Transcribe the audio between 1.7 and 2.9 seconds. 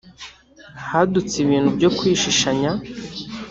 byo kwishishanya